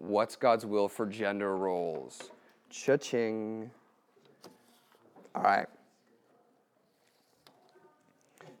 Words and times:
What's 0.00 0.34
God's 0.34 0.64
will 0.64 0.88
for 0.88 1.04
gender 1.04 1.58
roles? 1.58 2.30
Cha-ching. 2.70 3.70
All 5.34 5.42
right. 5.42 5.66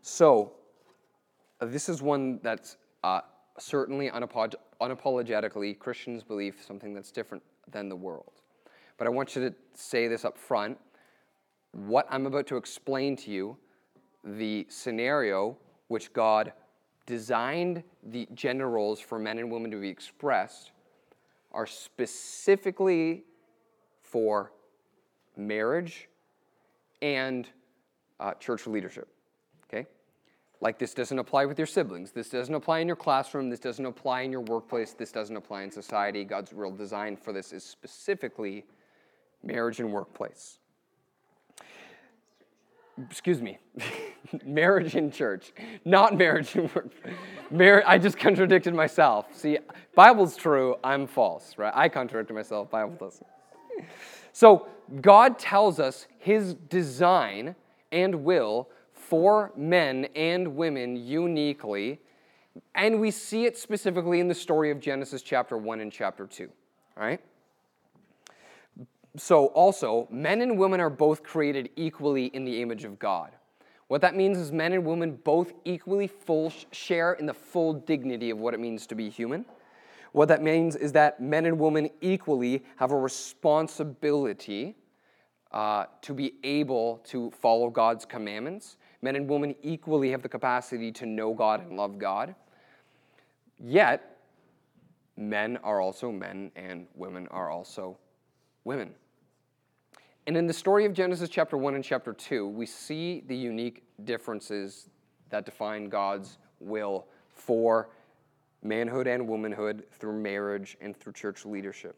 So, 0.02 0.52
uh, 1.62 1.64
this 1.64 1.88
is 1.88 2.02
one 2.02 2.40
that's 2.42 2.76
uh, 3.02 3.22
certainly 3.58 4.10
unapolog- 4.10 4.56
unapologetically 4.82 5.78
Christians 5.78 6.22
believe 6.22 6.56
something 6.64 6.92
that's 6.92 7.10
different 7.10 7.42
than 7.70 7.88
the 7.88 7.96
world. 7.96 8.42
But 8.98 9.06
I 9.06 9.10
want 9.10 9.34
you 9.34 9.48
to 9.48 9.54
say 9.72 10.08
this 10.08 10.26
up 10.26 10.36
front. 10.36 10.76
What 11.72 12.06
I'm 12.10 12.26
about 12.26 12.46
to 12.48 12.58
explain 12.58 13.16
to 13.16 13.30
you, 13.30 13.56
the 14.24 14.66
scenario 14.68 15.56
which 15.88 16.12
God 16.12 16.52
designed 17.06 17.82
the 18.02 18.28
gender 18.34 18.68
roles 18.68 19.00
for 19.00 19.18
men 19.18 19.38
and 19.38 19.50
women 19.50 19.70
to 19.70 19.78
be 19.78 19.88
expressed, 19.88 20.72
are 21.52 21.66
specifically 21.66 23.24
for 24.02 24.52
marriage 25.36 26.08
and 27.02 27.48
uh, 28.20 28.34
church 28.34 28.66
leadership. 28.66 29.08
Okay? 29.64 29.86
Like 30.60 30.78
this 30.78 30.94
doesn't 30.94 31.18
apply 31.18 31.46
with 31.46 31.58
your 31.58 31.66
siblings. 31.66 32.12
This 32.12 32.28
doesn't 32.28 32.54
apply 32.54 32.80
in 32.80 32.86
your 32.86 32.96
classroom. 32.96 33.50
This 33.50 33.60
doesn't 33.60 33.86
apply 33.86 34.22
in 34.22 34.32
your 34.32 34.42
workplace. 34.42 34.92
This 34.92 35.10
doesn't 35.10 35.36
apply 35.36 35.62
in 35.62 35.70
society. 35.70 36.24
God's 36.24 36.52
real 36.52 36.70
design 36.70 37.16
for 37.16 37.32
this 37.32 37.52
is 37.52 37.64
specifically 37.64 38.64
marriage 39.42 39.80
and 39.80 39.92
workplace. 39.92 40.59
Excuse 43.08 43.40
me, 43.40 43.58
marriage 44.44 44.96
in 44.96 45.10
church, 45.10 45.52
not 45.84 46.16
marriage 46.16 46.54
and 46.56 46.74
work. 46.74 46.90
Mar- 47.50 47.84
I 47.86 47.98
just 47.98 48.18
contradicted 48.18 48.74
myself. 48.74 49.26
See, 49.32 49.58
Bible's 49.94 50.36
true, 50.36 50.76
I'm 50.82 51.06
false, 51.06 51.54
right? 51.56 51.72
I 51.74 51.88
contradicted 51.88 52.34
myself, 52.34 52.70
Bible 52.70 52.96
doesn't. 52.98 53.26
So 54.32 54.66
God 55.00 55.38
tells 55.38 55.80
us 55.80 56.06
his 56.18 56.54
design 56.54 57.54
and 57.92 58.24
will 58.24 58.68
for 58.92 59.52
men 59.56 60.06
and 60.14 60.56
women 60.56 60.96
uniquely, 60.96 62.00
and 62.74 63.00
we 63.00 63.10
see 63.10 63.44
it 63.46 63.56
specifically 63.56 64.20
in 64.20 64.28
the 64.28 64.34
story 64.34 64.70
of 64.70 64.80
Genesis 64.80 65.22
chapter 65.22 65.56
1 65.56 65.80
and 65.80 65.90
chapter 65.90 66.26
2. 66.26 66.48
All 66.96 67.02
right? 67.02 67.20
So, 69.16 69.46
also, 69.46 70.06
men 70.10 70.40
and 70.40 70.56
women 70.58 70.80
are 70.80 70.90
both 70.90 71.22
created 71.22 71.70
equally 71.76 72.26
in 72.26 72.44
the 72.44 72.62
image 72.62 72.84
of 72.84 72.98
God. 72.98 73.32
What 73.88 74.02
that 74.02 74.14
means 74.14 74.38
is 74.38 74.52
men 74.52 74.72
and 74.72 74.84
women 74.84 75.18
both 75.24 75.52
equally 75.64 76.06
full 76.06 76.52
share 76.70 77.14
in 77.14 77.26
the 77.26 77.34
full 77.34 77.72
dignity 77.72 78.30
of 78.30 78.38
what 78.38 78.54
it 78.54 78.60
means 78.60 78.86
to 78.86 78.94
be 78.94 79.10
human. 79.10 79.44
What 80.12 80.28
that 80.28 80.42
means 80.42 80.76
is 80.76 80.92
that 80.92 81.20
men 81.20 81.44
and 81.44 81.58
women 81.58 81.90
equally 82.00 82.64
have 82.76 82.92
a 82.92 82.96
responsibility 82.96 84.76
uh, 85.50 85.86
to 86.02 86.14
be 86.14 86.34
able 86.44 86.98
to 87.08 87.32
follow 87.32 87.68
God's 87.68 88.04
commandments. 88.04 88.76
Men 89.02 89.16
and 89.16 89.28
women 89.28 89.56
equally 89.62 90.12
have 90.12 90.22
the 90.22 90.28
capacity 90.28 90.92
to 90.92 91.06
know 91.06 91.34
God 91.34 91.60
and 91.60 91.76
love 91.76 91.98
God. 91.98 92.36
Yet, 93.58 94.18
men 95.16 95.56
are 95.64 95.80
also 95.80 96.12
men 96.12 96.52
and 96.54 96.86
women 96.94 97.26
are 97.28 97.50
also 97.50 97.98
women. 98.64 98.94
And 100.26 100.36
in 100.36 100.46
the 100.46 100.52
story 100.52 100.84
of 100.84 100.92
Genesis 100.92 101.28
chapter 101.28 101.56
1 101.56 101.74
and 101.74 101.84
chapter 101.84 102.12
2, 102.12 102.46
we 102.46 102.66
see 102.66 103.22
the 103.26 103.36
unique 103.36 103.82
differences 104.04 104.88
that 105.30 105.44
define 105.44 105.88
God's 105.88 106.38
will 106.60 107.06
for 107.28 107.88
manhood 108.62 109.06
and 109.06 109.26
womanhood 109.26 109.84
through 109.92 110.20
marriage 110.20 110.76
and 110.80 110.96
through 110.96 111.14
church 111.14 111.44
leadership. 111.44 111.96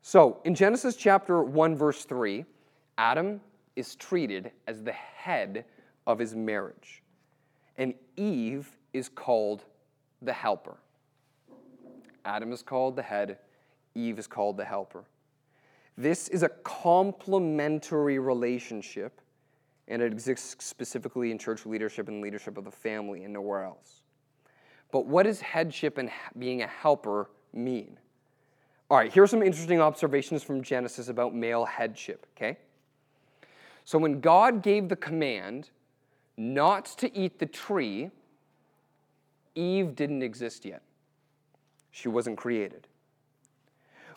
So, 0.00 0.40
in 0.44 0.54
Genesis 0.54 0.96
chapter 0.96 1.42
1, 1.42 1.76
verse 1.76 2.04
3, 2.04 2.44
Adam 2.96 3.40
is 3.76 3.94
treated 3.94 4.52
as 4.66 4.82
the 4.82 4.92
head 4.92 5.64
of 6.06 6.18
his 6.18 6.34
marriage, 6.34 7.02
and 7.76 7.94
Eve 8.16 8.76
is 8.92 9.08
called 9.08 9.64
the 10.22 10.32
helper. 10.32 10.76
Adam 12.24 12.52
is 12.52 12.62
called 12.62 12.96
the 12.96 13.02
head, 13.02 13.38
Eve 13.94 14.18
is 14.18 14.26
called 14.26 14.56
the 14.56 14.64
helper. 14.64 15.04
This 15.98 16.28
is 16.28 16.44
a 16.44 16.48
complementary 16.48 18.20
relationship, 18.20 19.20
and 19.88 20.00
it 20.00 20.12
exists 20.12 20.64
specifically 20.64 21.32
in 21.32 21.38
church 21.38 21.66
leadership 21.66 22.06
and 22.06 22.22
leadership 22.22 22.56
of 22.56 22.62
the 22.64 22.70
family 22.70 23.24
and 23.24 23.32
nowhere 23.32 23.64
else. 23.64 24.02
But 24.92 25.06
what 25.06 25.24
does 25.24 25.40
headship 25.40 25.98
and 25.98 26.08
being 26.38 26.62
a 26.62 26.68
helper 26.68 27.28
mean? 27.52 27.98
All 28.88 28.96
right, 28.96 29.12
here 29.12 29.24
are 29.24 29.26
some 29.26 29.42
interesting 29.42 29.80
observations 29.80 30.44
from 30.44 30.62
Genesis 30.62 31.08
about 31.08 31.34
male 31.34 31.64
headship, 31.64 32.26
okay? 32.36 32.58
So 33.84 33.98
when 33.98 34.20
God 34.20 34.62
gave 34.62 34.88
the 34.88 34.96
command 34.96 35.70
not 36.36 36.84
to 36.98 37.14
eat 37.18 37.40
the 37.40 37.46
tree, 37.46 38.12
Eve 39.56 39.96
didn't 39.96 40.22
exist 40.22 40.64
yet. 40.64 40.82
She 41.90 42.08
wasn't 42.08 42.38
created. 42.38 42.86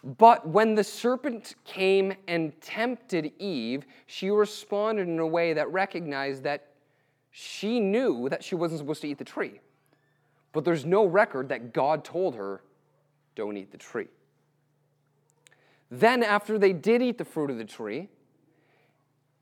But 0.03 0.47
when 0.47 0.75
the 0.75 0.83
serpent 0.83 1.55
came 1.63 2.13
and 2.27 2.59
tempted 2.59 3.33
Eve, 3.37 3.85
she 4.07 4.29
responded 4.29 5.07
in 5.07 5.19
a 5.19 5.27
way 5.27 5.53
that 5.53 5.71
recognized 5.71 6.43
that 6.43 6.67
she 7.29 7.79
knew 7.79 8.27
that 8.29 8.43
she 8.43 8.55
wasn't 8.55 8.79
supposed 8.79 9.01
to 9.01 9.07
eat 9.07 9.19
the 9.19 9.23
tree. 9.23 9.59
But 10.53 10.65
there's 10.65 10.85
no 10.85 11.05
record 11.05 11.49
that 11.49 11.73
God 11.73 12.03
told 12.03 12.35
her, 12.35 12.61
don't 13.35 13.55
eat 13.57 13.71
the 13.71 13.77
tree. 13.77 14.07
Then, 15.89 16.23
after 16.23 16.57
they 16.57 16.73
did 16.73 17.01
eat 17.01 17.17
the 17.17 17.25
fruit 17.25 17.49
of 17.49 17.57
the 17.57 17.65
tree, 17.65 18.09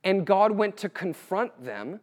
and 0.03 0.25
God 0.25 0.51
went 0.51 0.77
to 0.77 0.89
confront 0.89 1.63
them, 1.63 1.99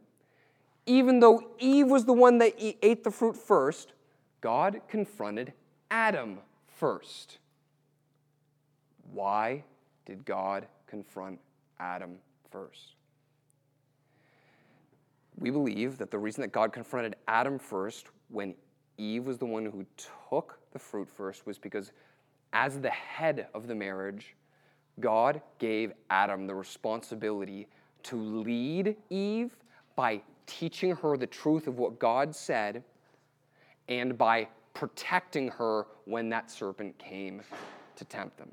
even 0.86 1.20
though 1.20 1.50
Eve 1.58 1.88
was 1.88 2.04
the 2.04 2.12
one 2.12 2.38
that 2.38 2.54
ate 2.58 3.04
the 3.04 3.10
fruit 3.10 3.36
first, 3.36 3.92
God 4.40 4.80
confronted 4.88 5.52
Adam 5.90 6.38
first. 6.68 7.38
Why 9.16 9.64
did 10.04 10.26
God 10.26 10.66
confront 10.86 11.38
Adam 11.80 12.16
first? 12.50 12.96
We 15.38 15.48
believe 15.48 15.96
that 15.96 16.10
the 16.10 16.18
reason 16.18 16.42
that 16.42 16.52
God 16.52 16.70
confronted 16.70 17.16
Adam 17.26 17.58
first 17.58 18.08
when 18.28 18.54
Eve 18.98 19.24
was 19.26 19.38
the 19.38 19.46
one 19.46 19.64
who 19.64 19.86
took 20.28 20.58
the 20.70 20.78
fruit 20.78 21.08
first 21.08 21.46
was 21.46 21.56
because, 21.56 21.92
as 22.52 22.78
the 22.78 22.90
head 22.90 23.46
of 23.54 23.68
the 23.68 23.74
marriage, 23.74 24.36
God 25.00 25.40
gave 25.58 25.92
Adam 26.10 26.46
the 26.46 26.54
responsibility 26.54 27.68
to 28.02 28.16
lead 28.16 28.96
Eve 29.08 29.56
by 29.96 30.20
teaching 30.46 30.94
her 30.94 31.16
the 31.16 31.26
truth 31.26 31.66
of 31.68 31.78
what 31.78 31.98
God 31.98 32.36
said 32.36 32.84
and 33.88 34.18
by 34.18 34.46
protecting 34.74 35.48
her 35.48 35.86
when 36.04 36.28
that 36.28 36.50
serpent 36.50 36.98
came 36.98 37.40
to 37.96 38.04
tempt 38.04 38.36
them. 38.36 38.50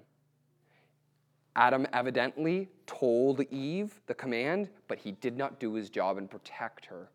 Adam 1.55 1.85
evidently 1.93 2.67
told 2.85 3.41
Eve 3.51 3.99
the 4.07 4.13
command, 4.13 4.69
but 4.87 4.97
he 4.97 5.11
did 5.13 5.37
not 5.37 5.59
do 5.59 5.73
his 5.73 5.89
job 5.89 6.17
and 6.17 6.29
protect 6.29 6.85
her 6.85 7.09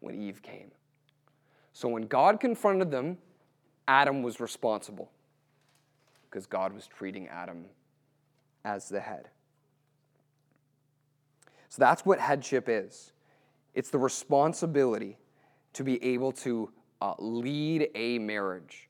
when 0.00 0.14
Eve 0.14 0.42
came. 0.42 0.70
So 1.72 1.88
when 1.88 2.02
God 2.02 2.40
confronted 2.40 2.90
them, 2.90 3.18
Adam 3.86 4.22
was 4.22 4.40
responsible 4.40 5.10
because 6.28 6.46
God 6.46 6.72
was 6.72 6.86
treating 6.86 7.28
Adam 7.28 7.64
as 8.64 8.88
the 8.88 9.00
head. 9.00 9.28
So 11.68 11.80
that's 11.80 12.04
what 12.04 12.18
headship 12.18 12.68
is 12.68 13.12
it's 13.74 13.90
the 13.90 13.98
responsibility 13.98 15.16
to 15.74 15.84
be 15.84 16.02
able 16.02 16.32
to 16.32 16.70
uh, 17.00 17.14
lead 17.18 17.88
a 17.94 18.18
marriage 18.18 18.88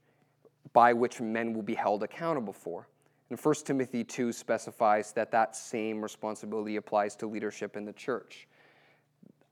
by 0.72 0.94
which 0.94 1.20
men 1.20 1.52
will 1.52 1.62
be 1.62 1.74
held 1.74 2.02
accountable 2.02 2.52
for. 2.52 2.88
And 3.30 3.38
1 3.38 3.54
Timothy 3.64 4.04
2 4.04 4.32
specifies 4.32 5.12
that 5.12 5.30
that 5.32 5.54
same 5.54 6.00
responsibility 6.00 6.76
applies 6.76 7.14
to 7.16 7.26
leadership 7.26 7.76
in 7.76 7.84
the 7.84 7.92
church. 7.92 8.48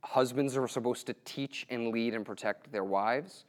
Husbands 0.03 0.57
are 0.57 0.69
supposed 0.69 1.07
to 1.09 1.15
teach 1.25 1.67
and 1.69 1.89
lead 1.89 2.15
and 2.15 2.25
protect 2.25 2.73
their 2.73 2.85
wives. 2.85 3.45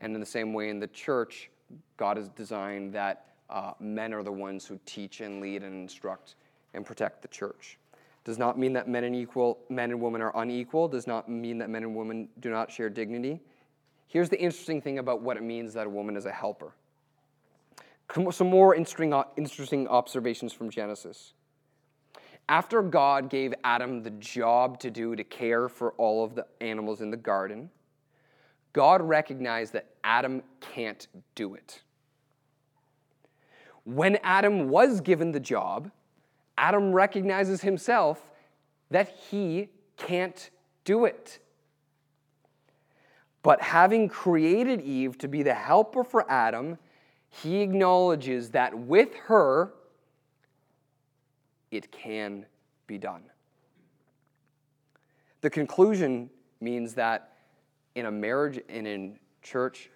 And 0.00 0.14
in 0.14 0.20
the 0.20 0.26
same 0.26 0.52
way, 0.52 0.68
in 0.68 0.80
the 0.80 0.88
church, 0.88 1.50
God 1.96 2.16
has 2.16 2.28
designed 2.28 2.92
that 2.94 3.26
uh, 3.48 3.72
men 3.80 4.12
are 4.12 4.22
the 4.22 4.32
ones 4.32 4.66
who 4.66 4.78
teach 4.84 5.20
and 5.20 5.40
lead 5.40 5.62
and 5.62 5.74
instruct 5.74 6.34
and 6.74 6.84
protect 6.84 7.22
the 7.22 7.28
church. 7.28 7.78
Does 8.24 8.38
not 8.38 8.58
mean 8.58 8.74
that 8.74 8.86
men 8.86 9.04
and, 9.04 9.16
equal, 9.16 9.58
men 9.70 9.90
and 9.90 10.00
women 10.00 10.20
are 10.20 10.32
unequal, 10.36 10.88
does 10.88 11.06
not 11.06 11.28
mean 11.28 11.58
that 11.58 11.70
men 11.70 11.82
and 11.82 11.96
women 11.96 12.28
do 12.40 12.50
not 12.50 12.70
share 12.70 12.90
dignity. 12.90 13.40
Here's 14.08 14.28
the 14.28 14.38
interesting 14.38 14.82
thing 14.82 14.98
about 14.98 15.22
what 15.22 15.36
it 15.36 15.42
means 15.42 15.72
that 15.74 15.86
a 15.86 15.90
woman 15.90 16.16
is 16.16 16.26
a 16.26 16.32
helper 16.32 16.74
some 18.30 18.48
more 18.48 18.74
interesting, 18.74 19.12
uh, 19.12 19.24
interesting 19.36 19.88
observations 19.88 20.52
from 20.52 20.70
Genesis. 20.70 21.34
After 22.48 22.82
God 22.82 23.30
gave 23.30 23.54
Adam 23.62 24.02
the 24.02 24.10
job 24.10 24.80
to 24.80 24.90
do 24.90 25.14
to 25.14 25.22
care 25.22 25.68
for 25.68 25.92
all 25.92 26.24
of 26.24 26.34
the 26.34 26.46
animals 26.60 27.00
in 27.00 27.10
the 27.10 27.16
garden, 27.16 27.70
God 28.72 29.02
recognized 29.02 29.72
that 29.74 29.86
Adam 30.02 30.42
can't 30.60 31.06
do 31.34 31.54
it. 31.54 31.82
When 33.84 34.18
Adam 34.22 34.68
was 34.68 35.00
given 35.00 35.32
the 35.32 35.40
job, 35.40 35.90
Adam 36.58 36.92
recognizes 36.92 37.62
himself 37.62 38.20
that 38.90 39.08
he 39.30 39.68
can't 39.96 40.50
do 40.84 41.04
it. 41.04 41.38
But 43.42 43.62
having 43.62 44.08
created 44.08 44.80
Eve 44.82 45.16
to 45.18 45.28
be 45.28 45.42
the 45.42 45.54
helper 45.54 46.04
for 46.04 46.30
Adam, 46.30 46.78
he 47.30 47.60
acknowledges 47.60 48.50
that 48.50 48.76
with 48.76 49.14
her, 49.26 49.72
it 51.70 51.90
can 51.92 52.44
be 52.86 52.98
done. 52.98 53.22
The 55.40 55.50
conclusion 55.50 56.28
means 56.60 56.94
that 56.94 57.32
in 57.94 58.06
a 58.06 58.10
marriage 58.10 58.60
and 58.68 58.86
in 58.86 59.18
church, 59.42 59.90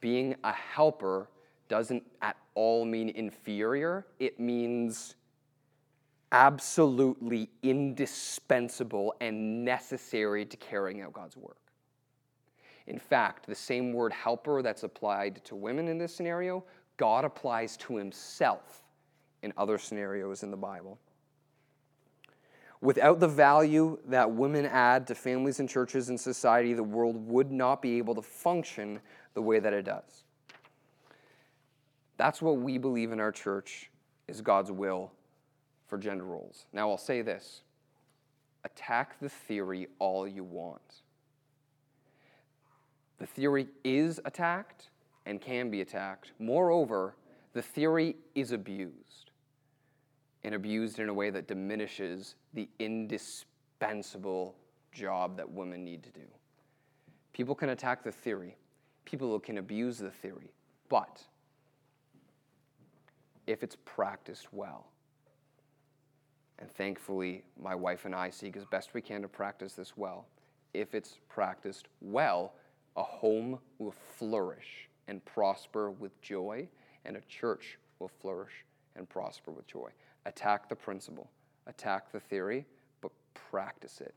being 0.00 0.34
a 0.42 0.52
helper 0.52 1.28
doesn't 1.68 2.02
at 2.20 2.36
all 2.54 2.84
mean 2.84 3.10
inferior. 3.10 4.06
It 4.18 4.40
means 4.40 5.14
absolutely 6.32 7.48
indispensable 7.62 9.14
and 9.20 9.64
necessary 9.64 10.44
to 10.44 10.56
carrying 10.56 11.00
out 11.00 11.12
God's 11.12 11.36
work. 11.36 11.56
In 12.86 12.98
fact, 12.98 13.46
the 13.46 13.54
same 13.54 13.92
word 13.92 14.12
helper 14.12 14.62
that's 14.62 14.82
applied 14.82 15.42
to 15.44 15.54
women 15.54 15.88
in 15.88 15.98
this 15.98 16.14
scenario, 16.14 16.64
God 16.96 17.24
applies 17.24 17.76
to 17.78 17.96
himself 17.96 18.82
in 19.42 19.52
other 19.56 19.78
scenarios 19.78 20.42
in 20.42 20.50
the 20.50 20.56
Bible. 20.56 20.98
Without 22.80 23.18
the 23.18 23.28
value 23.28 23.98
that 24.06 24.30
women 24.30 24.66
add 24.66 25.06
to 25.06 25.14
families 25.14 25.60
and 25.60 25.68
churches 25.68 26.10
and 26.10 26.20
society, 26.20 26.74
the 26.74 26.82
world 26.82 27.16
would 27.26 27.50
not 27.50 27.80
be 27.80 27.96
able 27.96 28.14
to 28.14 28.22
function 28.22 29.00
the 29.32 29.40
way 29.40 29.58
that 29.58 29.72
it 29.72 29.86
does. 29.86 30.24
That's 32.18 32.42
what 32.42 32.58
we 32.58 32.76
believe 32.76 33.10
in 33.10 33.20
our 33.20 33.32
church 33.32 33.90
is 34.28 34.40
God's 34.40 34.70
will 34.70 35.12
for 35.86 35.98
gender 35.98 36.24
roles. 36.24 36.66
Now, 36.72 36.90
I'll 36.90 36.98
say 36.98 37.22
this 37.22 37.62
attack 38.64 39.18
the 39.20 39.28
theory 39.28 39.88
all 39.98 40.26
you 40.26 40.44
want. 40.44 41.02
The 43.18 43.26
theory 43.26 43.68
is 43.84 44.20
attacked 44.24 44.88
and 45.26 45.40
can 45.40 45.70
be 45.70 45.80
attacked. 45.80 46.32
Moreover, 46.38 47.16
the 47.52 47.62
theory 47.62 48.16
is 48.34 48.52
abused, 48.52 49.30
and 50.42 50.54
abused 50.54 50.98
in 50.98 51.08
a 51.08 51.14
way 51.14 51.30
that 51.30 51.46
diminishes 51.46 52.34
the 52.52 52.68
indispensable 52.78 54.56
job 54.92 55.36
that 55.36 55.50
women 55.50 55.84
need 55.84 56.02
to 56.02 56.10
do. 56.10 56.26
People 57.32 57.54
can 57.54 57.70
attack 57.70 58.02
the 58.02 58.12
theory, 58.12 58.56
people 59.04 59.38
can 59.38 59.58
abuse 59.58 59.98
the 59.98 60.10
theory, 60.10 60.52
but 60.88 61.22
if 63.46 63.62
it's 63.62 63.76
practiced 63.84 64.52
well, 64.52 64.86
and 66.58 66.70
thankfully, 66.70 67.44
my 67.60 67.74
wife 67.74 68.04
and 68.04 68.14
I 68.14 68.30
seek 68.30 68.56
as 68.56 68.64
best 68.64 68.94
we 68.94 69.00
can 69.00 69.22
to 69.22 69.28
practice 69.28 69.74
this 69.74 69.96
well. 69.96 70.26
If 70.72 70.94
it's 70.94 71.18
practiced 71.28 71.88
well, 72.00 72.54
a 72.96 73.02
home 73.02 73.58
will 73.78 73.94
flourish 74.16 74.88
and 75.08 75.24
prosper 75.24 75.90
with 75.90 76.20
joy, 76.22 76.68
and 77.04 77.16
a 77.16 77.20
church 77.22 77.78
will 77.98 78.10
flourish 78.20 78.64
and 78.96 79.08
prosper 79.08 79.50
with 79.50 79.66
joy. 79.66 79.90
Attack 80.26 80.68
the 80.68 80.76
principle, 80.76 81.30
attack 81.66 82.12
the 82.12 82.20
theory, 82.20 82.66
but 83.00 83.10
practice 83.50 84.00
it. 84.00 84.14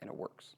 And 0.00 0.10
it 0.10 0.16
works. 0.16 0.56